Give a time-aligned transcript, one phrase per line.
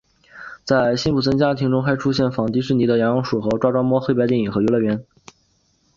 [0.65, 5.05] 在辛普森家庭中还出现仿迪士尼的痒痒鼠与抓抓猫黑白电影和游乐园。